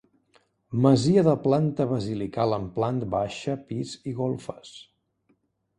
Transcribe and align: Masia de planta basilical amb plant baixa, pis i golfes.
Masia 0.85 1.23
de 1.27 1.35
planta 1.43 1.87
basilical 1.91 2.57
amb 2.59 2.73
plant 2.79 3.05
baixa, 3.13 3.55
pis 3.69 3.95
i 4.13 4.17
golfes. 4.23 4.77